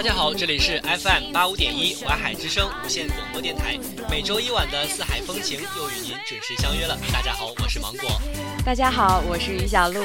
[0.00, 3.78] 大家好，这里是 FM 八五点一淮海之声无线广播电台，
[4.10, 6.98] 每周一晚的四海风情又与您准时相约了。
[7.12, 8.18] 大家好，我是芒果。
[8.64, 10.02] 大家好，我是于小璐。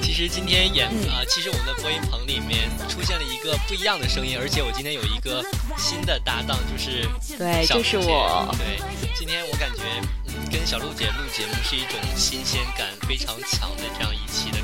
[0.00, 5.44] 其实今天演呃，其实我们的播音棚里面出现了一个不一样的声音，而且我今天有一个
[5.76, 8.48] 新的搭档，就是对，就是我。
[8.56, 8.80] 对，
[9.14, 9.82] 今天我感觉
[10.28, 14.63] 嗯，跟小璐姐录节目是一种新鲜感非常强的这样一期的。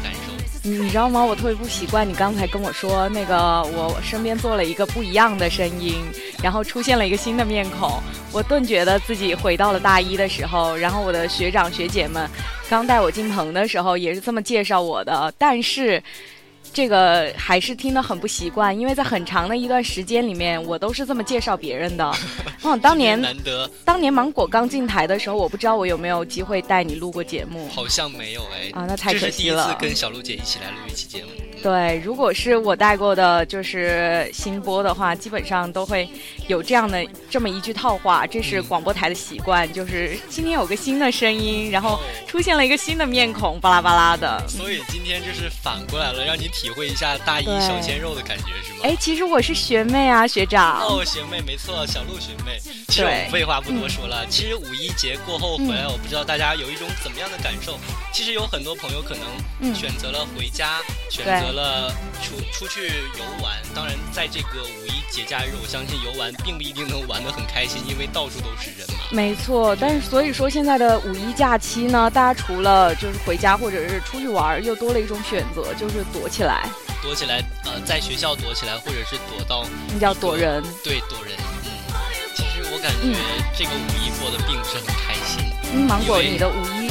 [0.78, 1.24] 你知道吗？
[1.24, 6.04] 我特别不习惯你刚才跟我说那个，我身边做了一个不一样的声音，
[6.42, 8.00] 然后出现了一个新的面孔，
[8.32, 10.76] 我顿觉得自己回到了大一的时候。
[10.76, 12.28] 然后我的学长学姐们
[12.68, 16.02] 刚带我进棚的时候也是这么介绍我的，但是。
[16.72, 22.12] 这个还是听得很不习惯，因为在很长的一段时间里面，我都是这么介绍别人的。
[22.62, 27.68] 嗯， 当年难得，当年芒果刚进台的时候，我不知道我有没有机会带你录过节目。
[27.68, 28.70] 好像没有哎。
[28.72, 29.64] 啊，那太可惜了。
[29.64, 31.30] 这是第一次跟小璐姐一起来录一期节目。
[31.62, 36.08] 对，如果是我带过的，就是新播的话，基本上都会
[36.48, 44.42] 有这样的这么一句套话，这是广播台的习惯，就是今天有个新的声音，然后出现了一个新的面孔，巴拉巴拉的。
[44.48, 48.80] 所以今天就是反过来了，让你体会一下大一小鲜肉的感觉，是吗？
[48.82, 50.80] 哎，其实我是学妹啊，学长。
[50.80, 52.60] 哦，学妹，没错，小鹿学妹。
[52.88, 57.78] 其实我们废话不多说了，其实五一节过后回来，我不知道大家有一种怎么样的感受。
[58.12, 61.52] 其实有很多朋友可能选择了回家，选择。
[61.52, 62.86] 了出出去
[63.18, 69.04] 游玩，当然在这个五一节假日，我相信游玩并不一定能玩得很开心，因为到处都是人嘛。
[69.10, 76.49] 没错，但是所以说现在的五一假期呢，大家除了就是回家或者是出去玩，又多了一种选择，就是躲起来。
[77.02, 80.62] 躲起来，呃，在学校躲起来，或者是躲到那叫躲人。
[80.84, 81.34] 对，躲人。
[81.64, 81.70] 嗯，
[82.34, 83.18] 其实我感觉
[83.56, 85.44] 这个五一过得并不是很开心。
[85.72, 86.90] 嗯，芒果，你的五一。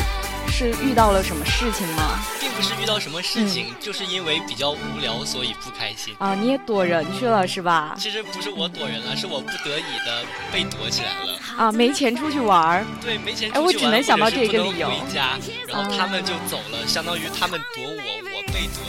[0.52, 2.20] 是遇到了什么事情吗？
[2.38, 6.36] 并不是遇到什么事情，就是因为比较无聊，所以不开心啊！
[6.36, 7.96] 你也躲人去了是吧？
[7.98, 11.72] 其实不是我躲人了，是我不得已的被躲起来了啊！
[11.72, 13.58] 没钱出去玩儿，对，没钱出去。
[13.58, 14.90] 哎，我只能想到这个理由。
[14.90, 17.92] 回家，然后他们就走了，相当于他们躲我，
[18.36, 18.84] 我被躲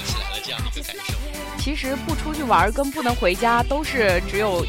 [1.60, 4.64] 其实不出去玩跟不能回家都是只有。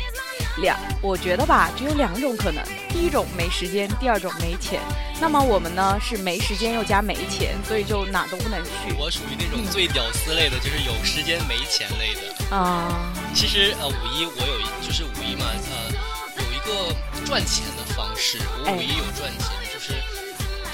[0.58, 2.62] 两，我觉得吧，只有两种可能。
[2.90, 4.82] 第一种没时间，第二种没钱。
[5.22, 8.94] 那么我们呢是没时间又加没钱，所以就哪都不能去。
[9.00, 12.54] 我属于那种最屌丝类的，就是有时间没钱类的。
[12.54, 16.94] 啊，其实呃五一我有一就是五一嘛，呃有一个
[17.26, 18.38] 赚钱的方式。
[18.66, 19.94] 我五一有赚钱，就是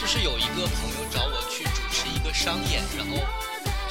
[0.01, 3.23] 就是有一个朋友找我去主持一个商演，然后。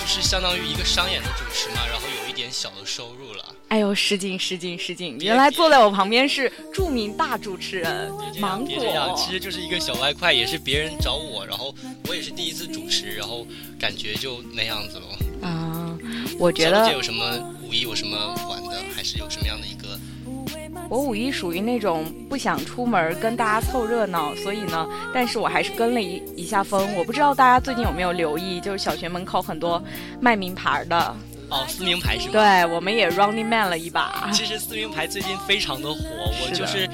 [0.06, 3.44] 是相当于一个商演的主持嘛，然后有一点小的收入了。
[3.68, 5.18] 哎呦，失敬失敬失敬！
[5.18, 8.68] 原来坐在我旁边是著名大主持人芒果。
[8.68, 11.74] 别这样，其实就是一个小外快，也是别人找我，然后
[12.08, 13.44] 我也是第一次主持，然后
[13.78, 15.48] 感觉就那样子了。
[15.48, 15.98] 啊，
[16.38, 16.92] 我觉得。
[16.92, 18.16] 有什么五一有什么
[18.48, 19.85] 玩的，还是有什么样的一个？
[20.88, 26.94] 我五一属于那种不想出门跟大家凑热闹，所以呢，但是我还是跟了一一下风。
[26.94, 29.82] 我不知道大家最近有没有留意，就是小学门口很多
[30.20, 31.16] 卖名牌的。
[31.48, 32.32] 哦，撕名牌是吧？
[32.32, 34.30] 对，我们也 Running Man 了一把。
[34.32, 36.00] 其实撕名牌最近非常的火，
[36.42, 36.88] 我就是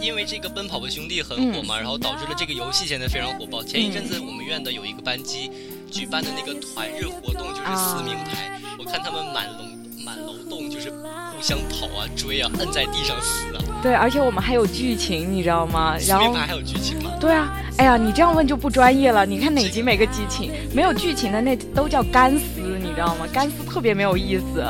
[0.00, 3.62] 因为这个奔跑吧兄弟很火嘛，然后导致了这个游戏现在非常火爆。
[3.64, 5.50] 前一阵子我们院的有一个班级
[5.90, 9.64] 举办的那个团日活动就是撕名牌，我看他们满楼
[10.06, 10.92] 满楼洞就是。
[11.36, 13.60] 互相跑啊，追啊，摁在地上死啊。
[13.82, 15.94] 对，而且我们还有剧情，你知道吗？
[16.08, 17.10] 然后还有剧情吗？
[17.20, 19.26] 对啊，哎呀，你这样问就不专业了。
[19.26, 20.50] 你看哪集没个剧情？
[20.72, 23.26] 没有剧情的那都叫干撕，你知道吗？
[23.34, 24.64] 干撕特别没有意思，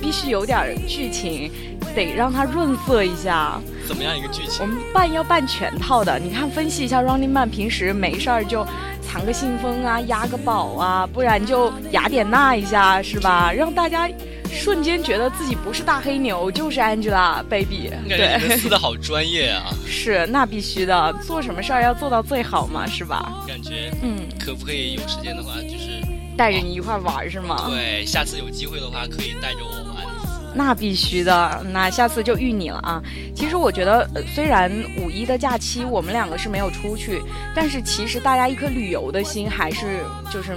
[0.00, 1.50] 必须有点剧情，
[1.92, 3.60] 得让它润色一下。
[3.88, 4.60] 怎么样一个剧情？
[4.60, 6.20] 我们办要办全套的。
[6.20, 8.64] 你看，分析一下 Running Man 平时没事儿就
[9.02, 13.52] 藏个信封啊，押个宝啊，不然就雅典娜一下，是吧？
[13.52, 14.08] 让大家。
[14.52, 17.90] 瞬间觉得自己不是大黑牛，就是 Angelababy。
[18.08, 19.72] 对，撕的好专业啊！
[19.86, 23.44] 是，那必须的，做什么事儿要做到最好嘛，是吧？
[23.46, 26.02] 感觉，嗯，可不可以有时间的话，就是
[26.36, 27.66] 带着你一块玩，是吗？
[27.70, 30.04] 对，下次有机会的话，可以带着我玩。
[30.52, 33.00] 那必须的，那下次就遇你了啊！
[33.36, 37.22] 其实我觉得，虽然五一的假期我们两个是没有出去，
[37.54, 40.00] 但是其实大家一颗旅游的心还是
[40.32, 40.56] 就是。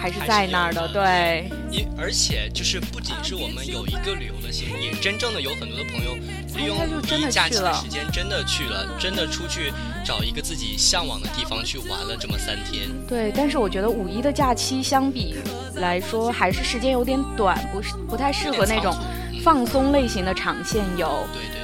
[0.00, 1.50] 还是在那儿的，对。
[1.70, 6.16] 也而且就是不仅是我们有一个旅游的心，也真正的有很多的朋友
[6.56, 9.70] 利用五一假期的时间，真的去了，真的出去
[10.04, 12.88] 找一个自己向往的地方去玩了这么三天。
[13.06, 15.36] 对，但是我觉得五一的假期相比
[15.74, 18.96] 来说，还是时间有点短，不是不太适合那种
[19.44, 21.28] 放松类型的长线游。
[21.34, 21.59] 对对对。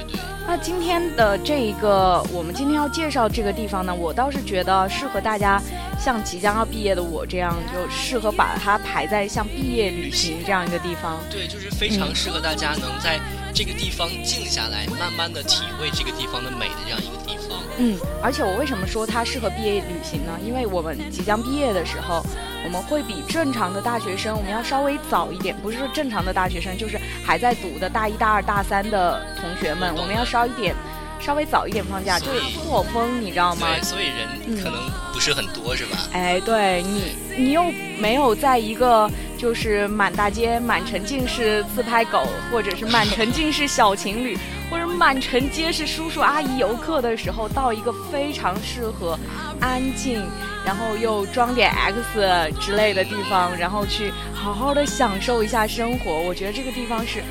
[0.47, 5.61] 那今天的这一个，我们今天要介绍这个地方呢，我倒是觉得适合大家，
[5.99, 11.19] 像即将要毕业的我这样，就适合把它排在像毕业旅行这样一个地方。
[11.29, 13.19] 对，就是非常适合大家能在
[13.53, 17.46] 这个地方静下来，慢慢的体会这个地方的美的这样一个地方。
[17.77, 20.37] 嗯，而且我为什么说它适合毕业旅行呢？
[20.45, 22.23] 因为我们即将毕业的时候，
[22.65, 30.75] 我们会比正常的大学生，我们要稍微早一点，不是说正常的大学生，就是还在读的大一大二大三的同学们，我们要稍一点。
[31.19, 33.67] 稍微早一点放假，就是错峰，你知道吗？
[33.73, 34.79] 对，所以人可能
[35.11, 35.97] 不是很多，是吧？
[36.13, 37.63] 哎，对你，你又
[37.97, 44.37] 没有在一个就是满大街满城尽是自拍狗，或者是满城尽是小情侣，
[44.69, 49.17] 或者满城皆是叔叔阿姨游客的时候，到一个非常适合
[49.61, 50.21] 安静，
[50.65, 56.19] 然后又装点 X 之类的地方，然后去好好的享受一下生活。
[56.19, 57.23] 我觉得这个地方是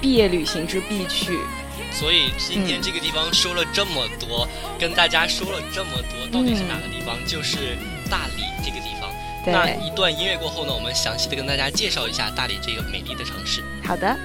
[0.00, 1.38] 毕业旅行之必去。
[1.92, 4.46] 所以今天这个地方说了这么多，
[4.78, 7.16] 跟大家说了这么多，到底是哪个地方？
[7.26, 7.76] 就是
[8.08, 9.10] 大理这个地方。
[9.44, 13.62] 那一段音乐过后呢，我们详细的跟大家介绍一下大理这个美丽的城市。
[13.84, 14.16] 好的。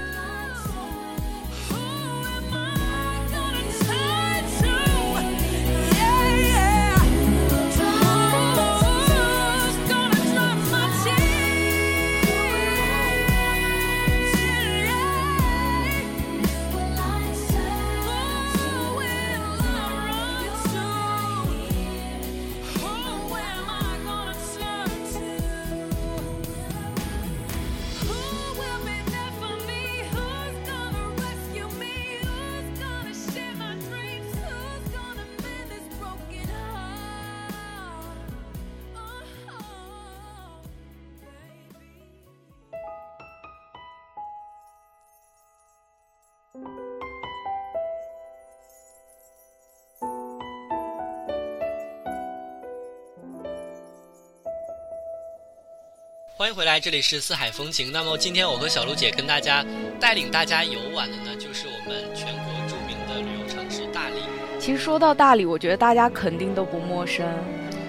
[56.38, 57.94] 欢迎回来，这里是四海风情。
[57.94, 59.66] 那么今天我和小璐姐跟大家
[60.02, 64.16] 带领大家游玩的呢，就是我们全国著名的旅游城市大理。
[64.60, 67.26] 其实说到大理，我觉得大家肯定都不陌生。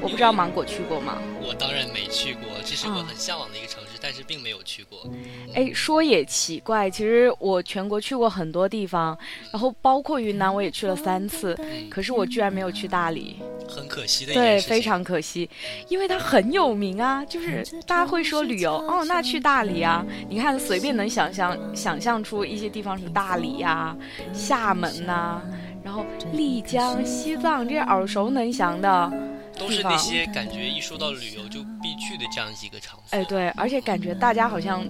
[0.00, 1.20] 我不知道芒果去过吗？
[1.42, 5.10] 我当然没去过，这是我很向往的一个城市，但是并没有去过。
[5.52, 9.18] 哎，说也奇怪，其实我全国去过很多地方，
[9.50, 11.58] 然后包括云南我也去了三次，
[11.90, 13.55] 可是我居然没有去大理，很
[13.96, 14.34] 可惜的。
[14.34, 15.48] 对，非常可惜，
[15.88, 23.96] 因为它很有名啊，就是大家会说旅游，哦，那去大理啊，你看随便能想象想象出一些地方，什么大理呀、
[24.34, 25.40] 厦门呐，
[25.82, 26.04] 然后
[26.34, 29.10] 丽江、西藏这些耳熟能详的。
[29.58, 33.18] 都是那些感觉一说到旅游就必去的这样一个场所。
[33.18, 34.86] 哎，对，而且感觉大家好像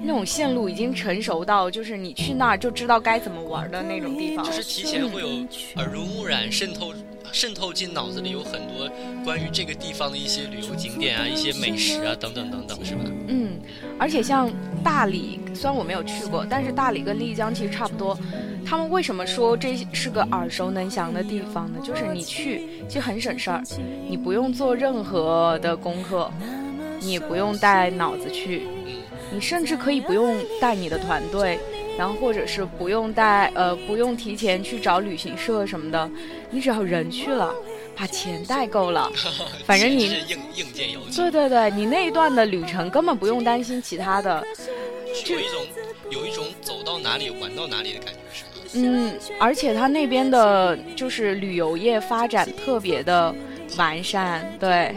[0.00, 4.44] 那种线路已经成熟到，就是你去那儿就知道该怎么玩的那种地方。
[4.46, 5.26] 就是提前会有
[5.74, 6.94] 耳濡目染，渗透
[7.32, 8.88] 渗透进脑子里有很多
[9.24, 13.02] 关于这个地方的一些旅游景点啊，一些美食啊等等等等，是吧？
[13.28, 13.58] 嗯，
[13.98, 14.50] 而且像
[14.82, 18.18] 大理，虽然我没有去过，但是大理跟丽江其实差不多。
[18.64, 21.78] 他们为什么说这是个耳熟能详的地方呢？
[21.84, 23.62] 就是你去其实很省事儿，
[24.08, 26.28] 你不用做任何的功课，
[27.00, 28.62] 你也不用带脑子去，
[29.32, 31.60] 你甚至可以不用带你的团队，
[31.98, 36.10] 然后或者是不用带呃不用提前去找旅行社什么的，
[36.50, 37.54] 你只要人去了，
[37.96, 39.10] 把钱带够了，
[39.64, 41.22] 反正你硬硬件要求。
[41.22, 44.44] 对对对，你那一段的旅程根本不用担心其他的，
[45.28, 45.66] 有一种
[46.10, 48.50] 有一种走到哪里玩到哪里的感觉是吗？
[48.74, 53.34] 嗯，而且他那边的就是旅游业发展特别的
[53.78, 54.94] 完善，对，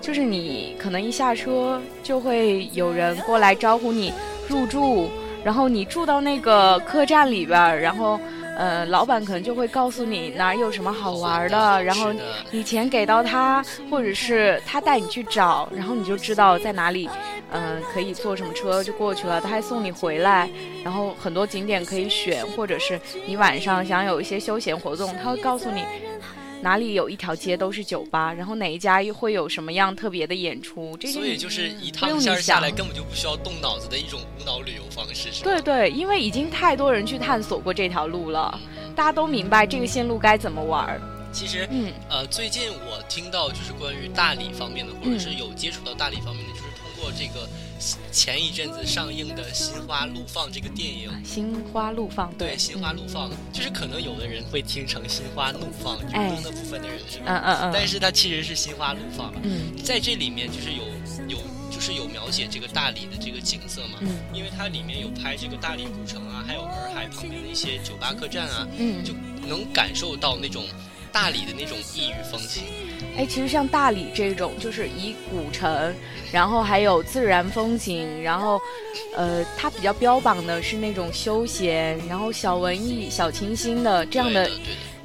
[0.00, 4.12] 就是你可能一下车就会有人过来招呼你
[4.46, 5.08] 入住，
[5.44, 8.18] 然后你住到那个客栈里边，然后
[8.56, 12.12] 呃，老板可能就会告诉你哪儿有什么好玩的，然后
[12.50, 17.08] 你钱给到他，或者是他带你去找，然后你就知道在哪里。
[17.56, 20.50] 嗯，可以坐什么车就过去了，他还送你回来，
[20.82, 25.84] 然后很多景点可以选，或者是你晚上想有一些休闲活动，他会告诉你
[26.64, 30.96] 哪里有一条街都是酒吧，然后哪一家又会有什么样特别的演出。
[30.96, 38.58] 这所以就是一趟线下来根本就不需要动脑子的一种无脑旅游方式，是对对，因为已经太多人去探索过这条路了，
[38.96, 40.98] 大家都明白这个线路该怎么玩儿。
[41.30, 46.53] 其实，嗯，呃，最近我听到就是关于大理方面的，或者是有接触到大理方面的，
[47.04, 47.46] 过这个
[48.10, 57.24] 前一阵子上映的《心花怒放》这个电影，《心花怒放》对，《心花怒放》就是可能有的人会听成《心花怒放》，就是那部分的人是吧？
[57.26, 57.70] 嗯嗯嗯。
[57.74, 59.30] 但是它其实是《心花怒放》。
[59.42, 60.84] 嗯，在这里面就是有
[61.28, 61.38] 有
[61.70, 69.12] 就是有描写这个大理的这个景色嘛，嗯，因为它里面有拍这个大理古城啊，还有洱海旁边的一些酒吧客栈啊，嗯，就
[69.46, 70.64] 能感受到那种。
[71.14, 72.64] 大理的那种异域风情，
[73.16, 75.94] 哎，其实像大理这种，就是以古城，
[76.32, 78.60] 然后还有自然风景，然后，
[79.14, 84.50] 呃，它比较标榜的是那种休闲，然后小文艺、小清新的这样的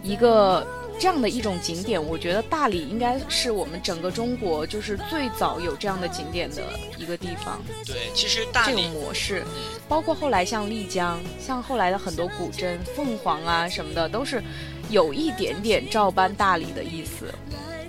[0.02, 0.66] 一个
[1.00, 2.04] 这样的一种景点。
[2.04, 6.64] 我觉得大理应该是我们整个中国就是最早有这样的景点的
[6.98, 7.62] 一个地方。
[7.86, 9.46] 对，其实大理这种模式，
[9.88, 14.44] 包括后来像丽江，像后来的很多古镇，凤凰啊什么的，都是。
[14.90, 17.34] 有一点点照搬大理的意思，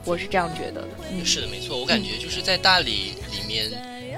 [0.04, 0.88] 我是这样觉得的。
[1.10, 1.78] 嗯，是的，没错。
[1.78, 3.70] 我感觉就是在大理里面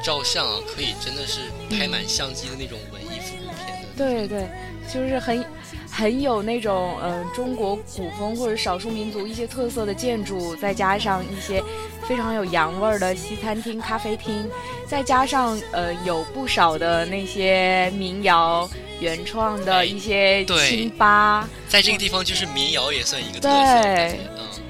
[0.03, 3.89] 照相啊，可以真的是拍满相机的那种文艺复古片的。
[3.97, 4.49] 对对，
[4.93, 5.45] 就是很
[5.93, 11.63] 很有那种嗯中国古风或者少数民族一些特色的建筑，再加上一些
[12.09, 14.49] 非常有洋味儿的西餐厅、咖啡厅，
[14.87, 18.69] 再加上呃有不少的那些民谣。
[19.01, 23.83] 原创的一些清吧，在这个地方就是民谣也算一个特色。
[23.83, 24.21] 对，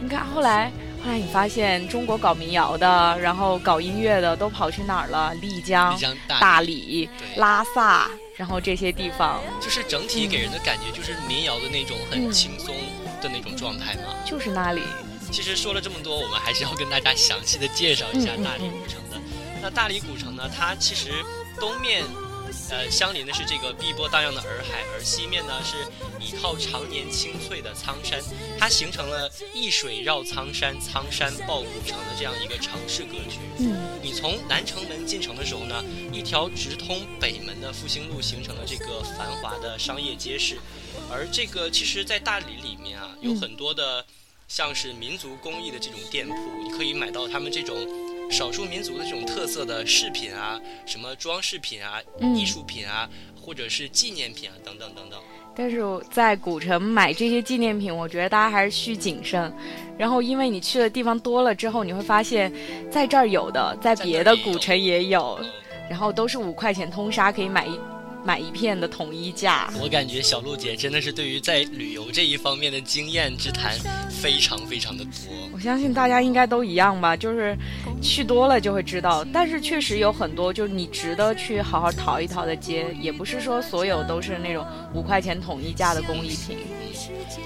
[0.00, 0.72] 你看后来，
[1.04, 5.34] 后来你发现中国搞民谣的，然后搞音乐的都跑去哪儿了？
[5.34, 5.94] 丽江、
[6.40, 8.10] 大理、拉萨，
[8.42, 12.74] 然后这些地方，就是整体给人的感觉就是民谣的那种很轻松
[13.22, 14.16] 的那种状态嘛。
[14.26, 14.82] 就是那里。
[15.30, 19.20] 其实说了这么多，我们还是要跟大家详细的介绍一下大理古城的。
[19.62, 21.12] 那大理古城呢，它其实
[21.60, 22.02] 东面。
[22.70, 25.86] 呃，相邻的是这个碧波荡漾的洱海，而西面呢是
[26.20, 28.20] 一套常年青翠的苍山，
[28.58, 33.38] 它形成了一水绕苍山，苍山抱古城的这样一个城市格局。
[33.58, 40.58] 嗯，你从南城门进城的时候呢，一条直通北门的复兴路形成了这个繁华的商业街市，
[41.10, 44.04] 而这个其实，在大理里面啊，有很多的
[44.48, 47.76] 像是民族工艺的这种店铺，你可以买到他们这种。
[48.32, 52.00] 少数民族的这种特色的饰品啊，什么装饰品啊、
[52.34, 53.06] 艺术品啊，
[53.38, 55.20] 或者是纪念品啊，等等等等。
[55.54, 59.52] 但是在古城买这些纪念品，我觉得大家还是需谨慎。
[59.98, 62.50] 然后，因为你去的地方多了之后，你会发现，
[62.90, 65.38] 在这儿有的，在别的古城也有，
[65.90, 67.78] 然后都是五块钱通杀可以买一。
[68.24, 73.76] 买一片的统一价，我感觉小鹿姐真的是对于在旅游这一方面的经验之谈
[74.08, 75.12] 非常非常的多。
[75.52, 77.56] 我相信大家应该都一样吧，就是
[78.00, 79.24] 去多了就会知道。
[79.32, 84.64] 但是确实有很多就是你值得去好好淘一淘的街，也不是说所有都是那种
[84.94, 86.58] 五块钱统一价的工艺品。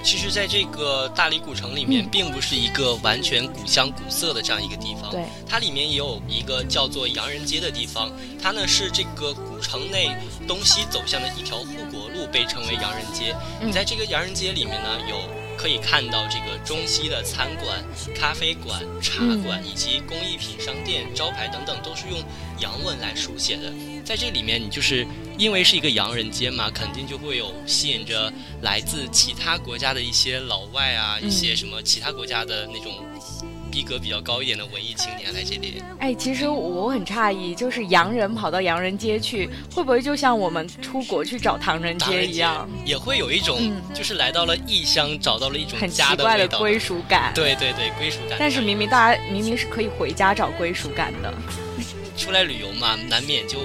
[0.03, 5.09] 其实，在这个大理古城里面，并不是一个完全古香古色的这样一个地方。
[5.09, 10.15] 对，它里面也有一个叫做洋人街的地方，它呢是这个古城内
[10.47, 13.33] 东西走向的一条护国路，被称为洋人街。
[13.63, 15.17] 你在这个洋人街里面呢，有。
[15.57, 17.83] 可以看到这个中西的餐馆、
[18.13, 22.23] 咖啡馆、茶馆以及工艺品商店招牌等等，都是用
[22.59, 23.73] 洋文来书写的。
[24.05, 25.03] 在这里面，你就是
[25.35, 28.31] 因为是一个洋人街嘛，肯定就会有吸引着
[28.61, 32.93] 来自其他国家的一些老外啊，一些什么其他国家的那种。
[33.77, 35.83] 逼格比较高一点的文艺青年来这里。
[35.99, 42.67] 哎，其实我很诧异，就是洋人跑到洋人街去，会不会就像我们出国去找唐人街一样？
[42.83, 47.31] 也会有一种，就是来到了异乡，找到了一种很奇怪的归属感。
[47.35, 48.39] 对对对，归属感。
[48.39, 51.31] 但是明明大家明明是可以回家找归属感的。
[52.17, 53.59] 出来旅游嘛，难免就。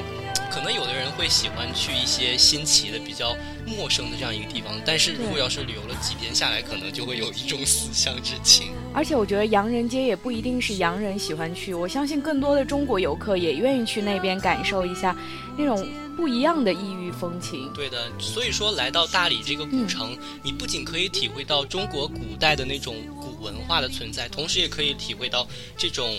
[0.53, 3.35] 可能有的人会喜欢去一些新奇的、比较
[3.67, 8.69] 陌生的这样一个地方，但是如果要是旅游了几天下来，可能就会有一种思乡之情。
[8.93, 15.17] 而且我觉得洋人街也不一定是洋人喜欢去，我相信更多的中国游客也愿意去那边感受一下
[15.57, 17.73] 那种不一样的异域风情。
[17.73, 26.15] 对的，所以说来到大理这个古城，你不仅可以体会到中国古代的那种古文化的存在，同时也可以体会到这种。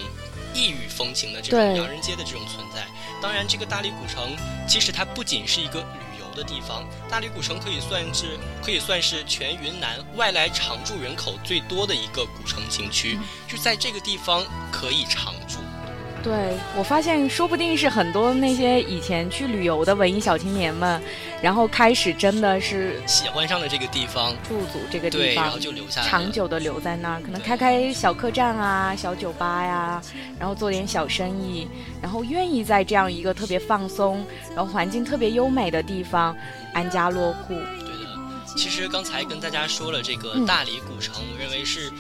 [0.56, 2.86] 异域风情的这种洋人街的这种存在，
[3.24, 4.36] 当然，这个大理古城
[4.68, 15.43] 其实它不仅是一个旅游的地方，大理古城可以算是可以算是全云南外来常住人口最多的一个古城景区，就在这个地方可以常住。
[16.24, 21.02] 对，我发现说不定是很多那些以前去旅游的文艺小青年们，
[21.42, 30.02] 然后开始真的是喜欢上了这个地方，驻足这个地方，然后就留下来，长久的留在那儿，可能开开小客栈啊、小酒吧呀，
[30.40, 31.68] 然后做点小生意，
[32.02, 34.26] 然后愿意在这样一个特别放松，
[34.56, 36.34] 然后环境特别优美的地方
[36.74, 37.50] 安家落户。
[37.50, 41.92] 对的，其实刚才跟大家说了这个大理古城，我认为是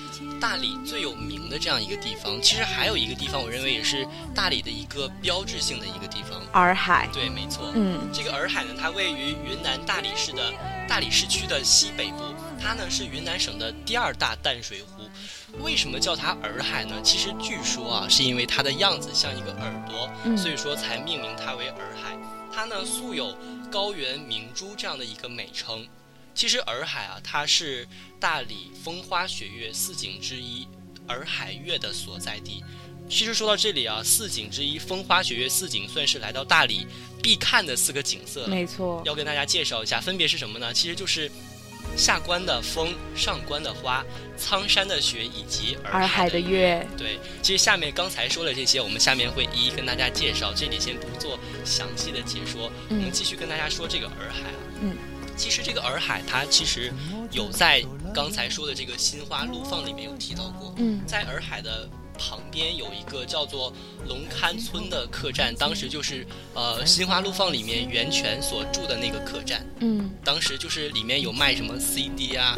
[0.43, 2.37] 大理最有名的这样一个地方。
[2.41, 7.07] 其实还有一个地方，我认为也是大理的一个标志性的一个地方——洱海。
[7.13, 7.71] 对，没错。
[7.73, 10.51] 嗯，这个洱海呢，它位于云南大理市的
[10.85, 12.25] 大理市区的西北部，
[12.61, 15.09] 它呢是云南省的第二大淡水湖。
[15.63, 17.01] 为什么叫它洱海呢？
[17.01, 22.17] 其实据说啊，是因为它的样子像一个耳朵，所以说才命名它为洱海。
[22.53, 23.33] 它呢素有
[23.71, 25.87] “高原明珠”这样的一个美称。
[26.35, 27.87] 其实洱海啊，它是
[28.19, 30.67] 大理风花雪月四景之一
[31.07, 32.63] 洱海月的所在地。
[33.09, 36.87] 其实说到这里啊，四景之一风花雪月四景算是来到大理
[37.21, 38.47] 必看的四个景色。
[38.47, 40.73] 没错，要跟大家介绍一下，分别是什么呢？
[40.73, 41.29] 其实就是
[41.97, 44.03] 下关的风、上关的花、
[44.37, 46.87] 苍山的雪以及洱海的月。
[46.97, 52.71] 对，其实下面刚才说的这些，我们下面会一一跟大家介绍，这里先不做详细的解说。
[52.89, 54.59] 我们继续跟大家说这个洱海啊。
[54.81, 54.97] 嗯。
[55.35, 56.91] 其实这个洱海，它其实
[57.31, 60.73] 有在刚才说的这个《心花怒放》里面有提到过。
[60.77, 61.89] 嗯，在洱海的
[62.29, 63.73] 旁边有一个叫做
[64.07, 69.65] 龙龛村的客栈，当时就是呃《心花怒放》里面袁泉所住的那个客栈。
[69.79, 72.55] 嗯，当时就是里面有卖什么 CD 啊，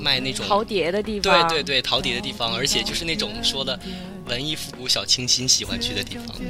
[0.00, 1.48] 卖那种陶碟的地方。
[1.48, 3.78] 对对对，陶碟的地方，而且就是那种说的
[4.28, 6.34] 文艺复古小清新喜欢去的地方。
[6.40, 6.46] 嗯。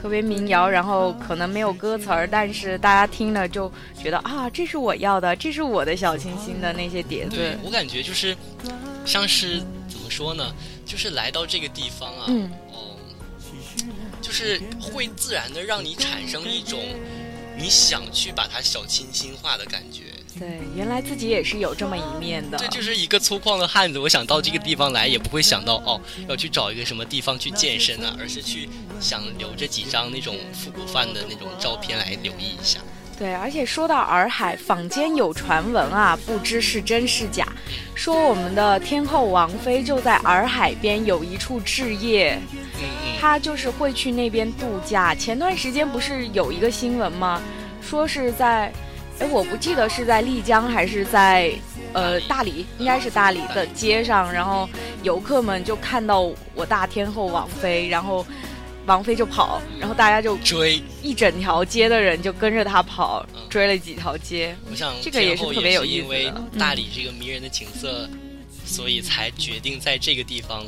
[0.00, 3.70] 特别民谣，然后可能没有歌词儿，但是大家听了就
[4.02, 7.36] 觉得啊，这是我要的，这是我的小清新的那些碟子。
[7.36, 8.34] 对我感觉就是，
[9.04, 9.66] 像是怎
[10.10, 10.52] 么说呢？
[10.84, 12.26] 就是来到这个地方啊，
[12.72, 12.96] 哦，
[14.20, 16.80] 就是会自然的让你产生一种
[17.56, 20.02] 你想去把它小清新化的感觉。
[20.38, 22.58] 对，原来自己也是有这么一面的。
[22.58, 28.68] 对，就是一个粗犷的汉子，我想到这个地方来，也不会想到哦，要去找一个什么地方去健身啊，而是去
[29.00, 32.80] 想留着几张那种复古范的那种照片来留意一下。
[33.20, 37.46] 对，而且说到洱海，坊间有传闻啊，不知是真是假，
[37.94, 42.38] 说我们的天后王菲就在洱海边有一处置业，
[43.20, 45.14] 她就是会去那边度假。
[45.14, 47.42] 前段时间不是有一个新闻吗？
[47.82, 48.72] 说是在。
[49.18, 51.52] 哎，我不记得是在丽江还是在，
[51.92, 54.66] 呃，大理，应该是大理的街上，然后
[55.02, 56.22] 游客们就看到
[56.54, 58.24] 我大天后王菲，然后
[58.86, 64.56] 王菲就跑，然后大家就追，一整条街的人就跟着她跑，追了几条街。
[64.70, 68.08] 我想这个也是特别有意思因为大理这个迷人的景色，
[68.64, 70.64] 所以才决定在这个地方，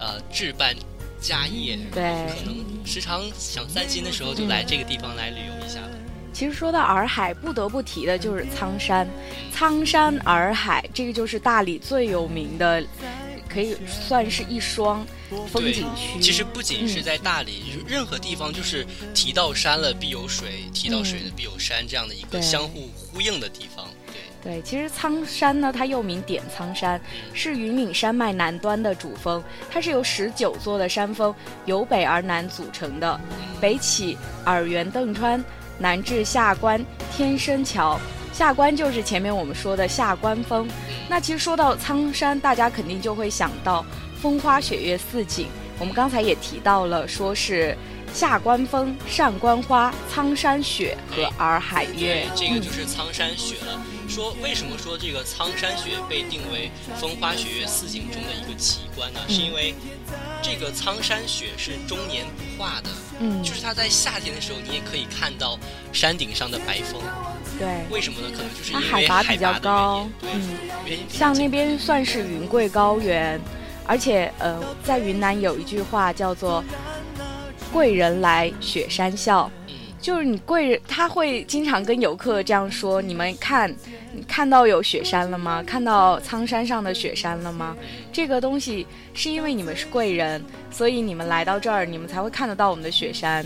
[0.00, 0.74] 呃，置办
[1.20, 1.78] 家业。
[1.92, 5.80] 对，可能时常想散心的时候，就来这个地方来旅游一下。
[6.32, 9.06] 其实说到洱海，不得不提的就是苍山，
[9.52, 12.82] 苍山洱海，这个就是大理最有名的，
[13.52, 15.06] 可以算是一双
[15.48, 16.20] 风景区。
[16.20, 23.86] 其实不仅是在大理，任何地方就是提到山了必有水，提到水了必有山，这样的一个相互呼应的地方。
[24.42, 27.00] 对，其实苍山呢，它又名点苍山，
[27.32, 31.32] 是云岭山脉南端的主峰，它是由十九座的山峰
[31.64, 33.20] 由北而南组成的，
[33.60, 35.42] 北起洱源邓川。
[35.78, 37.98] 南至下关天生桥，
[38.32, 40.66] 下关就是前面我们说的下关峰。
[41.08, 43.84] 那其实说到苍山，大家肯定就会想到
[44.20, 45.48] 风花雪月四景。
[45.78, 47.76] 我们刚才也提到了，说是
[48.14, 52.26] 下关峰、上关花、苍山雪和洱海月。
[52.34, 53.80] 这个就是苍山雪了。
[54.08, 59.20] 说为什么说这个苍山雪被定为风花雪月四景中的一个奇观呢？
[59.28, 59.74] 是因为。
[60.44, 62.90] 这个苍山雪是终年不化的，
[63.20, 65.56] 嗯，就是它在夏天的时候，你也可以看到
[65.92, 67.00] 山顶上的白峰。
[67.58, 68.28] 对，为什么呢？
[68.30, 70.58] 可能就是它海拔比较高，嗯，
[71.08, 73.40] 像那边算是云贵高原，
[73.86, 76.64] 而且呃，在云南有一句话叫做
[77.72, 83.74] “贵人来雪山笑”，嗯，就是你贵人他会经常跟游客这样说：“你们看。”
[84.14, 85.64] 你看到有雪山了吗？
[85.66, 87.74] 看到苍山上的雪山了吗？
[88.12, 93.42] 这个东西是因为你们是贵人，所以你们来到这儿，你们才会看得到我们的雪山。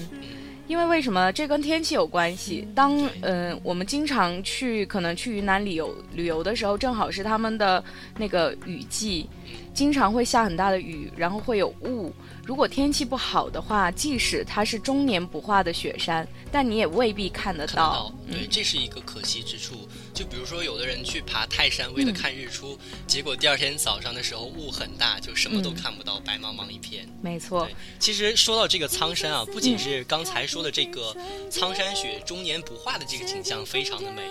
[0.66, 1.32] 因为为什么？
[1.32, 2.66] 这跟天气有关系。
[2.74, 7.82] 当嗯，我们经常去可能去云南旅游旅游的时候，正好是他们的
[8.16, 9.28] 那个雨季，
[9.74, 12.12] 经常会下很大的雨，然后会有雾。
[12.44, 18.12] 如果天气不好的话，即使它是终年不化的雪山，但你也未必看得到。
[18.30, 19.88] 对，这是一个可惜之处。
[20.14, 27.06] 就比如说，有的人去爬泰山，为了看日出，结果第二天早上的时候雾很大，就什么都看不到，白茫茫一片。
[27.20, 27.68] 没错。
[27.98, 31.14] 其实说到这个苍山啊，不仅是刚才说的这个
[31.50, 34.22] 苍山雪终年不化的这个景象非常的美。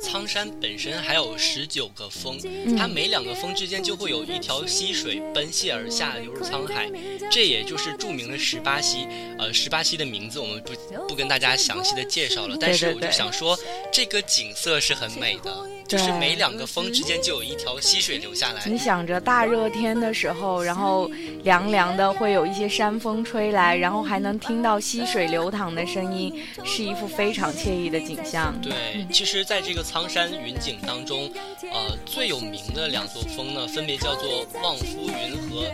[0.00, 2.38] 苍山本身还有十九个峰，
[2.76, 6.90] 它每两个峰之间就会有一条溪水奔泻而下，流入沧海，
[7.30, 9.06] 这也就是著名的十八溪。
[9.38, 10.72] 呃，十八溪的名字我们不
[11.08, 13.58] 不跟大家详细的介绍了，但是我就想说，
[13.92, 15.77] 这个景色是很美的。
[15.88, 18.62] 就是每两个峰之间就有一条溪水流下来。
[18.66, 21.10] 你想着大热天的时候，然后
[21.44, 28.54] 凉凉的，会有一些山风吹来，然后还能听到溪水流淌的声音，是一幅非常惬意的景象。
[28.60, 31.32] 对，其实，在这个苍山云景当中，
[31.72, 35.64] 呃，最有名的两座峰呢，分别叫做望夫云和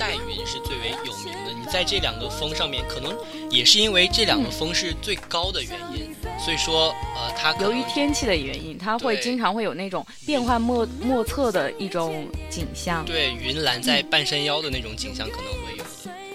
[0.00, 1.52] 玉带云，是最为有名的。
[1.52, 3.14] 你在这两个峰上面，可能
[3.50, 6.10] 也是因为这两个峰是最高的原因。
[6.42, 13.04] 所以说，呃，它由于天气的原因，它会经常会有那种变幻莫莫测的一种景象。
[13.04, 15.90] 对，云拦在半山腰的那种景象可能会有的。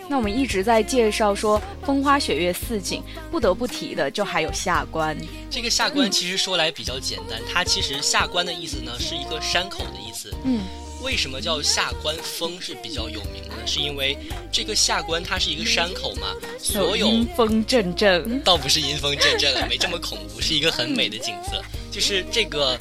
[0.07, 3.01] 那我们一直在介绍说风花雪月四景，
[3.31, 5.17] 不得不提的就还有下关。
[5.49, 10.31] 这个下关其实说来比较简单，它其实下关的意思呢是一个山口的意思。
[10.43, 10.61] 嗯。
[11.05, 13.67] 为什么叫下关风是比较有名的？
[13.67, 14.17] 是因为
[14.51, 21.63] 这个下关它是一个山口嘛，所有阴风阵阵，倒不是阴风阵阵了， 没这么恐怖，是一个很美的景色。
[21.91, 22.75] 就是这个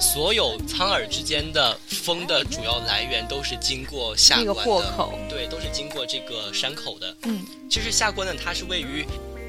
[0.00, 7.16] 所有苍耳之间的风的主要来源都是经过下关的，对，都是经过这个山口的。
[7.22, 9.06] 嗯，其实下关呢，它是位于，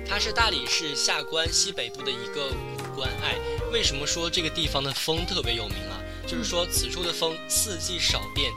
[0.07, 3.35] 它是大理市下关西北部的一个古关隘。
[3.71, 5.97] 为什么说这个地方的风特别有名啊？
[6.29, 8.53] 就是说，此处的风四季少变，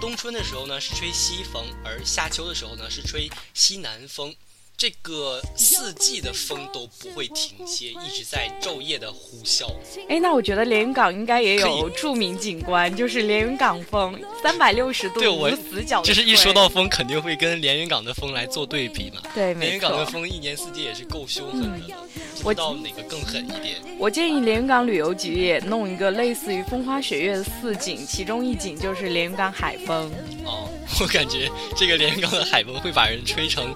[0.00, 4.32] 冬春的时候呢是吹西风，而夏秋的时候呢是吹西南风。
[4.78, 9.64] 这个四季的风都不会停歇，一直在昼夜的呼啸。
[10.06, 16.02] 哎，那我觉得连云港应该也有著名景观，就是连云港风，三百六十度无死角。
[16.02, 19.22] 就是一说到风，肯定会跟连云港的风来做对比嘛。
[19.34, 21.96] 对，连云港的风一年四季也是够凶狠的，
[22.42, 23.76] 不知道哪个更狠一点。
[23.98, 30.12] 我建议连云港旅游局也弄一个类似于风花雪月的四景，其中一景就是连云港海风。
[30.44, 30.68] 哦，
[31.00, 33.74] 我感觉这个连云港的海风会把人吹成。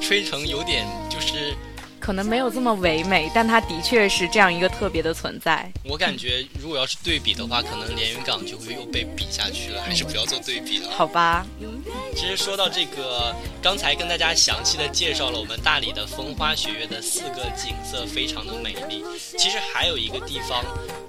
[0.00, 1.54] 吹成有点就是，
[2.00, 5.70] 可能没有这么唯美，但它的确是这样一个特别的存在。
[5.84, 10.90] 我感觉如果要是对比的话，可能连云港就会又被比下去了，还是不要做对比了。
[10.90, 11.46] 好吧。
[12.16, 19.04] 其实说到这个，刚才跟大家详细的介绍了我们大理的风花雪月的四个景色，非常的美丽。
[19.38, 20.64] 其实还有一个地方，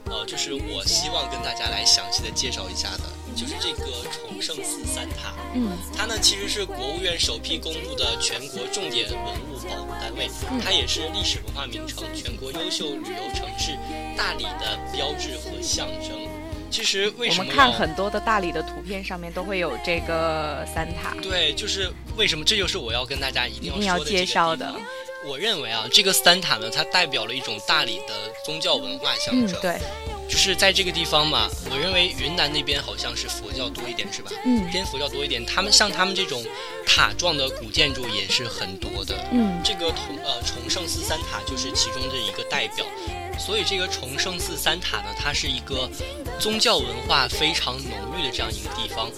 [0.05, 3.03] 呃，就是我希望跟大家来详细的介绍一下的。
[3.41, 10.29] 就是这个崇圣寺三塔，嗯，它呢其实是国务院首批公布的全国重点文物保护单位，
[10.63, 13.75] 它也是历史文化名城、全国优秀旅游城市
[14.15, 16.11] 大理的标志和象征。
[16.69, 21.15] 其实为什么我们看很多的大理的图片上面都会有这个三塔？
[21.23, 22.45] 对，就是为什么？
[22.45, 24.71] 这就是我要跟大家一定要介绍的。
[25.25, 28.13] 我认为啊，这个三塔呢，它代表了一种大理的
[28.45, 29.59] 宗教文化象征。
[29.61, 29.79] 对。
[30.31, 34.31] 就是在这个地方嘛，我认为云南那边好像是佛教多一点，是吧？
[34.45, 35.45] 嗯，偏佛教多一点。
[35.45, 36.41] 他们像他们这种
[36.87, 39.27] 塔状的古建筑也是很多的。
[39.33, 42.85] 嗯，这个崇呃崇圣寺三塔就是其中的一个代表。
[43.37, 45.89] 所以这个崇圣寺三塔呢，它是一个
[46.39, 49.11] 宗教文化非常浓郁的这样一个地方。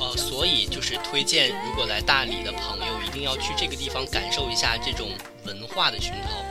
[0.00, 5.10] 呃，所以就是推荐，如果来大理的朋友，一定要去这个地方感受一下这种
[5.44, 6.47] 文化的熏陶。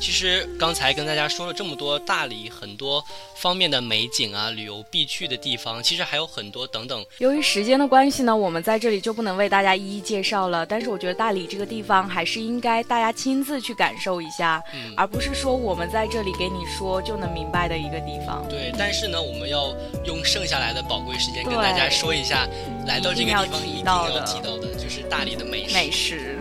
[0.00, 3.04] 其实刚才跟大家说了这么多大理很多
[3.36, 7.04] 方面的美景啊，旅游必去的地方，其实还有很多等等。
[7.18, 10.64] 由于时间的关系呢，我们在这里就不能为大家一一介绍了。
[10.64, 14.62] 但是我觉得大理这个地方还是应该大家亲自去感受一下，
[14.96, 18.46] 而不是说我们在这里给你说就能明白的一个地方。
[18.48, 22.48] 对，但是呢，我们要用剩下来的宝贵时间跟大家说一下，
[22.86, 25.74] 来到这个地方一定要提到的就是大理的美食。
[25.74, 26.38] 美食。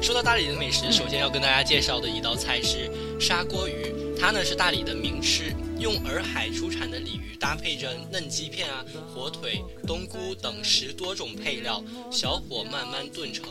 [0.00, 13.48] 说到大理的美食，首先要跟大家介绍的一道菜是砂锅鱼，它呢是大理的名吃，用洱海出产的鲤鱼搭配着嫩鸡片啊、火腿、冬菇等十多种配料，小火慢慢炖成。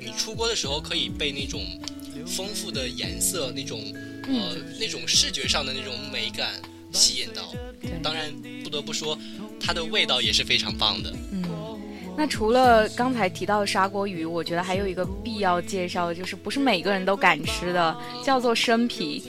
[0.00, 1.60] 你出锅的时候可以被那种
[2.26, 3.82] 丰富的颜色、那种
[4.28, 7.52] 呃那种视觉上的那种美感吸引到。
[8.02, 9.18] 当然不得不说，
[9.60, 11.12] 它的味道也是非常棒的。
[11.32, 11.42] 嗯
[12.18, 19.22] 那除了刚才提到的砂锅鱼，我觉得还有一个必要介绍的就是不是每个人都敢吃的，叫做生皮。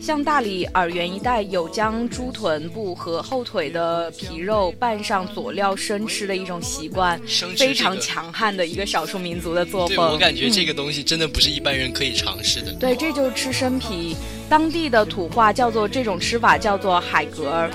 [0.00, 7.20] 像大理洱源一带有将猪臀部和后腿的皮肉拌上佐料生吃的一种习惯，
[7.56, 10.12] 非常强悍的一个少数民族的作风。
[10.12, 12.72] 我感觉这个东西真的不是一般人可以尝试的。
[12.74, 14.14] 对，这就是吃生皮，
[14.48, 17.70] 当地的土话叫做这种吃法叫做海格儿。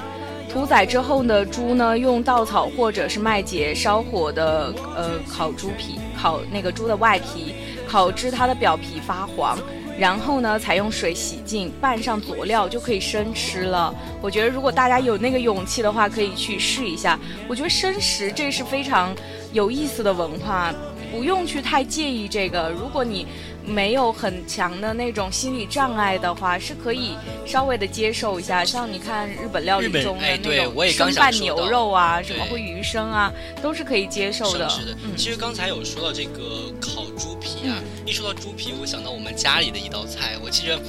[0.51, 7.55] 屠宰之后的猪呢，用稻草或者是麦秸烧火的呃烤猪皮，烤那个猪的外皮，
[7.87, 9.57] 烤至它的表皮发黄，
[9.97, 13.95] 然后呢采用水洗净，拌上佐料就可以生吃了。
[14.21, 17.17] 我觉得如果大家有那个勇气的话，可以去试一下。
[17.47, 19.15] 我觉得生食这是非常
[19.53, 20.73] 有意思的文化，
[21.13, 22.69] 不用去太介意这个。
[22.71, 23.25] 如果你
[23.65, 28.65] 没有很强的那种心理障碍的话，是可以稍微的接受一下。
[28.65, 34.67] 像你看日本料理中的那种生拌牛肉啊，什么会鱼生啊，都是可以接受的。
[34.69, 40.37] 是的，其实刚才有说到这个烤猪皮啊，一说到猪皮，我想到我们家里的一道菜。
[40.43, 40.79] 我记着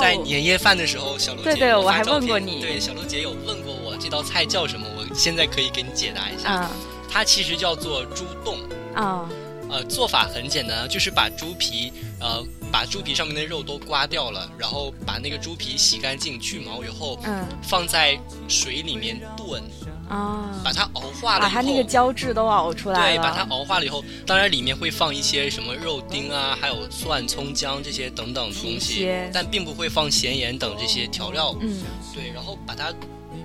[0.00, 6.68] 在年夜饭的时候，小鹿姐对对，我还问过你，对小鹿姐有问过我这道菜叫什么，我现在可以给你解答一下。
[7.08, 8.58] 它其实叫做猪冻
[8.94, 9.28] 啊。
[9.68, 19.62] 呃，做法很简单，就是把猪皮，呃，把猪皮上面的肉都刮掉了，然后把那个猪皮洗干净、去毛以后，嗯，放在水里面炖，
[20.08, 23.16] 啊，把它熬化了把它那个胶质都熬出来了。
[23.16, 31.54] 对，把它熬化了以后，当然里面会放一些什么肉丁啊，还有蒜、葱、姜这些等等东西，但并不会放咸盐等这些调料。
[31.60, 31.82] 嗯，
[32.14, 32.92] 对，然后把它，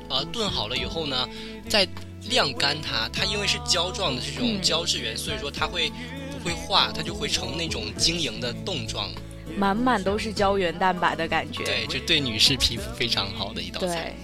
[0.09, 1.27] 呃，炖好了以后呢，
[1.67, 1.87] 再。
[2.29, 5.91] 晾干它，它因为是胶状的这种胶质源，所以说它会
[6.31, 9.09] 不会化，它就会成那种晶莹的冻状，
[9.57, 11.63] 满满都是胶原蛋白的感觉。
[11.63, 14.15] 对，就对女士皮肤非常好的一道菜。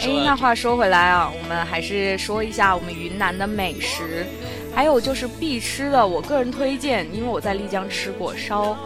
[0.00, 4.26] 哎，那话说回来啊，我们还是说一下我们云南的美食，
[4.74, 8.76] 还有就是必吃的，我个人推荐，因为我在丽江吃过烧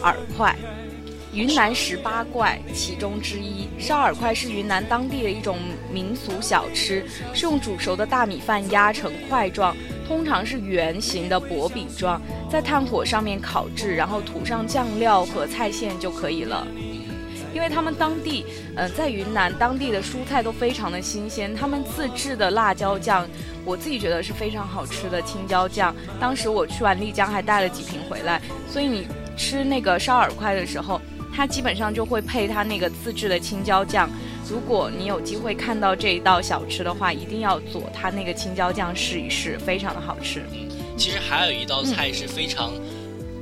[0.00, 0.56] 饵块。
[1.34, 5.58] 云南十八怪其中之一，烧饵块是云南当地的一种
[5.92, 16.64] 民俗小吃，是用煮熟的大米饭压成块状，通常是圆形的薄饼状，在炭火上面烤制，然后涂上酱料和菜馅就可以了。
[17.52, 23.28] 因为他们当地，嗯，在云南当地的蔬菜都非常的新鲜，他们自制的辣椒酱，
[23.64, 25.92] 我自己觉得是非常好吃的青椒酱。
[26.20, 31.00] 当时我去完丽江还带了几瓶回来，所以你吃那个烧饵块的时候。
[31.34, 34.08] 它基本上就会配它那个自制的青椒酱。
[34.48, 40.44] 如果你有机会看到这一道小吃的话，一定要佐它那个青椒酱试一试，非常的好吃。
[40.52, 42.72] 嗯，其实还有一道菜是非常，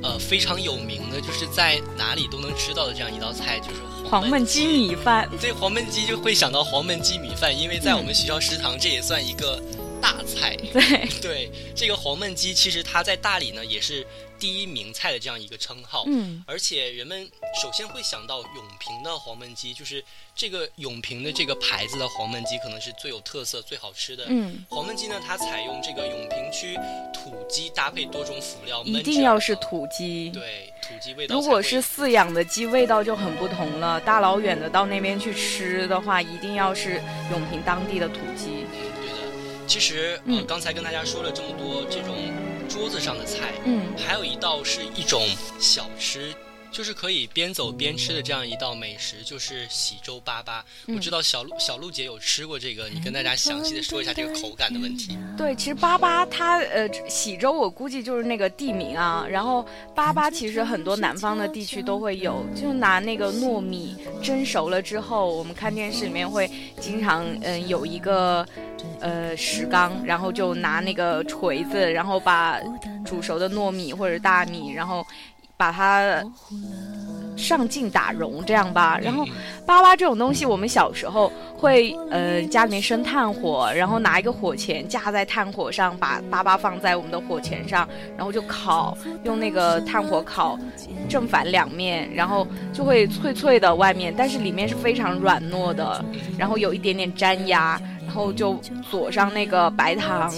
[0.01, 5.29] 呃，非常有名的，就是在哪里都能吃到的这样一道菜，就是黄焖鸡米饭。
[5.41, 9.61] 对，黄焖鸡就会想到黄焖鸡米饭，因为在我们学校食堂，这也算一个
[10.03, 10.57] 大菜。
[10.73, 14.05] 对对，这个黄焖鸡其实它在大理呢也是。
[14.39, 20.03] 第一名菜的这样一个称号，嗯，而且人们首先会想到永平的黄焖鸡，就是
[20.35, 24.25] 这个永平的这个牌子的黄焖鸡，可能是最有特色、最好吃的。
[24.27, 26.75] 嗯，黄焖鸡呢，它采用这个永平区
[27.13, 31.33] 土鸡搭配多种辅料，一定要是土鸡，对，土鸡味道。
[31.35, 33.97] 如果是饲养的鸡，味道就很不同了。
[34.01, 38.65] 大老远的到那边去吃的话，一定要是永平当地的土鸡。
[39.73, 42.15] 其实，嗯，刚才跟大家说了这么多这种。
[42.69, 45.27] 桌子上的菜，嗯，还有一道是一种
[45.59, 46.33] 小吃，
[46.73, 50.61] 就是可以边走边吃的这样一道美食，就是喜洲粑粑。
[50.87, 55.15] 我知道小鹿小鹿姐有吃过这个，你跟大家详细的说一下这个口感的问题。
[55.37, 59.63] 对，其实粑粑它呃喜洲我估计就是那个地名啊，然后
[59.95, 66.49] 粑粑其实很多南方的地区都会有，就拿那个糯米蒸熟了之后，我们看电视里面会
[66.81, 68.45] 经常嗯有一个。
[68.99, 72.59] 呃，石缸，然后就拿那个锤子，然后把
[73.05, 75.05] 煮熟的糯米或者大米，然后
[75.63, 76.21] 把它
[77.37, 78.99] 上劲打融，这样吧。
[79.01, 79.23] 然后
[79.65, 90.59] 粑粑这种东西，我们小时候会呃家里面生炭火，然后拿一个火钳架在炭火上，把粑粑放在我们的火钳上，然后就烤，用那个炭火烤
[91.07, 96.03] 正反两面，然后就会脆脆的外面，但是里面是非常软糯的，
[96.37, 97.79] 然后有一点点粘牙。
[98.05, 98.59] 然后就
[98.91, 100.29] 裹上那个白糖，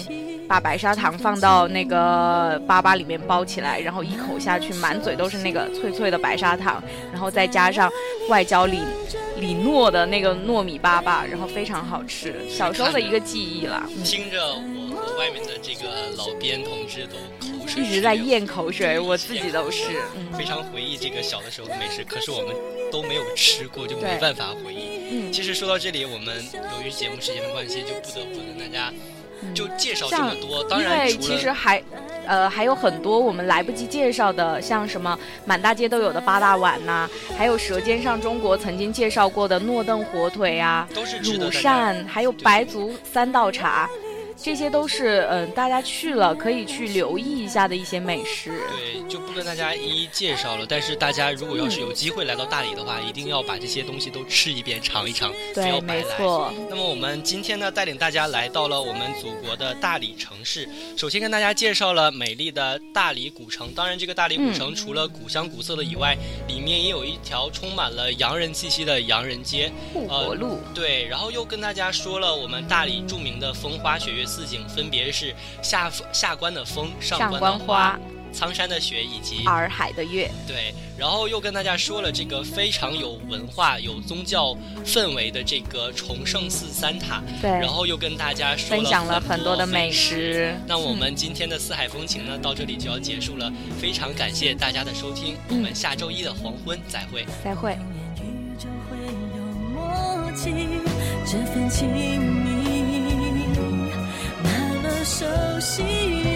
[0.48, 6.82] 把白砂糖放到那个粑粑里面包起来，然后一口下去，满嘴都是那个脆脆的白砂糖，
[7.12, 7.92] 然后再加上
[8.30, 8.80] 外焦里
[9.40, 13.84] 里糯的那个糯米粑粑，然后非常好吃，小时候的一个记忆了。
[14.04, 19.84] 听着我和外面的这个老编同志都口水一直在咽口水，我自己都是
[20.38, 22.56] 非常回忆这个小的时候的美食，可是我们
[22.92, 24.96] 都没有吃过，就没办法回忆。
[25.12, 28.92] 嗯，其实说到这里，我们由于节目时间的关系，就不得不跟大家
[29.54, 30.64] 就介绍这么多。
[30.70, 31.82] 当然，其实还，
[32.26, 40.88] 呃，还有很多我们来不及介绍的，像什么满大街都有的八大碗呐，还有《舌尖上中国》曾经介绍过的诺邓火腿呀，
[41.24, 43.90] 乳扇，还有白族三道茶。
[44.38, 48.62] 这些都是嗯，大家去了可以去留意一下的一些美食。
[48.70, 50.66] 对，就不跟大家一一介绍了。
[50.68, 56.16] 但是大家如果要是有机会来到大理的话，一定要把这些东西都吃一遍、尝一尝，不要白来。
[56.70, 60.68] 那么我们今天呢，带领大家来到了我们祖国的大理城市。
[60.98, 63.72] 首先跟大家介绍了美丽的大理古城。
[63.74, 66.16] 当然，这个大理古城除了古香古色的以外，
[66.48, 70.60] 里面也有一条充满了洋人气息的洋人街——护国路。
[70.74, 74.26] 对，然后又跟大家说了我们大理著名的风花雪月。
[74.36, 77.98] 四景分别是下下关的风，上关的花，
[78.34, 80.30] 苍山的雪以及洱海的月。
[80.46, 84.54] 对，然后又跟大家说了这个非常有文化、有宗教
[84.86, 87.24] 氛围的这个崇圣寺三塔。
[87.42, 90.54] 对，然后又跟大家说分享了很多的美食。
[90.68, 93.50] 那我们今天的四海风情呢，到这里就要结束了。
[93.80, 97.26] 非常感谢大家的收听，我们下周一的黄昏再会。
[97.42, 97.78] 再会。
[101.26, 102.65] 这份情谊那么
[105.06, 105.24] 熟
[105.60, 106.35] 悉，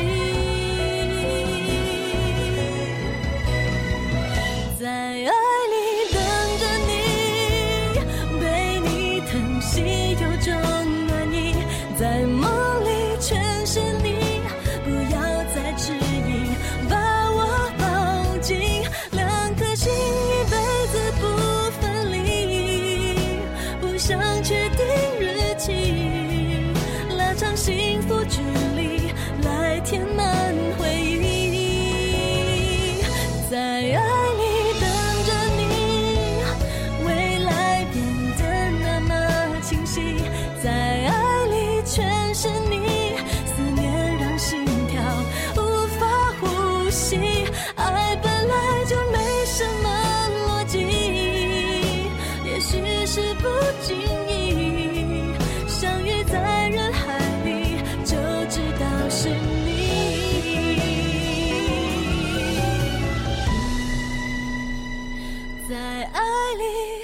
[65.69, 66.19] 在爱
[66.57, 66.98] 里，